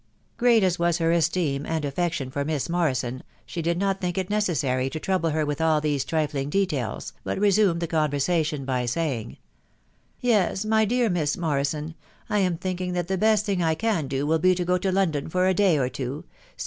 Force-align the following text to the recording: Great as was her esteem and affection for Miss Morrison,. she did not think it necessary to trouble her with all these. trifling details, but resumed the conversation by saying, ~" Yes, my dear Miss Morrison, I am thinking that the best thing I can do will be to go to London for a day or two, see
Great 0.37 0.63
as 0.63 0.79
was 0.79 0.97
her 0.97 1.11
esteem 1.11 1.63
and 1.63 1.85
affection 1.85 2.31
for 2.31 2.43
Miss 2.43 2.67
Morrison,. 2.67 3.21
she 3.45 3.61
did 3.61 3.77
not 3.77 4.01
think 4.01 4.17
it 4.17 4.31
necessary 4.31 4.89
to 4.89 4.99
trouble 4.99 5.29
her 5.29 5.45
with 5.45 5.61
all 5.61 5.79
these. 5.79 6.03
trifling 6.03 6.49
details, 6.49 7.13
but 7.23 7.37
resumed 7.37 7.81
the 7.81 7.85
conversation 7.85 8.65
by 8.65 8.87
saying, 8.87 9.37
~" 9.65 9.89
Yes, 10.19 10.65
my 10.65 10.85
dear 10.85 11.07
Miss 11.07 11.37
Morrison, 11.37 11.93
I 12.31 12.39
am 12.39 12.57
thinking 12.57 12.93
that 12.93 13.09
the 13.09 13.15
best 13.19 13.45
thing 13.45 13.61
I 13.61 13.75
can 13.75 14.07
do 14.07 14.25
will 14.25 14.39
be 14.39 14.55
to 14.55 14.65
go 14.65 14.79
to 14.79 14.91
London 14.91 15.29
for 15.29 15.45
a 15.47 15.53
day 15.53 15.77
or 15.77 15.87
two, 15.87 16.25
see 16.55 16.59